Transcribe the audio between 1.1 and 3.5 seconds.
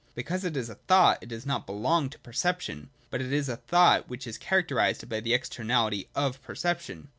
it does not belong to perception: but it is